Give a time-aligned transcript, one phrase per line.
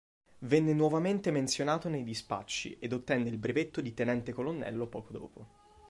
[0.39, 5.47] Venne nuovamente menzionato nei dispacci ed ottenne il brevetto di Tenente Colonnello poco dopo.